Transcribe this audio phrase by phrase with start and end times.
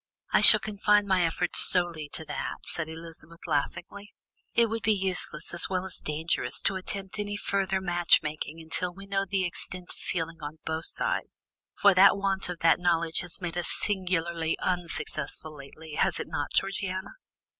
[0.31, 4.15] "I shall confine my efforts solely to that," said Elizabeth laughingly.
[4.55, 9.05] "It would be useless as well as dangerous to attempt any further matchmaking until we
[9.05, 11.27] know the extent of feeling on both sides,
[11.75, 16.51] for that want of that knowledge has made us singularly unsuccessful lately, has it not,
[16.51, 17.09] Georgiana?"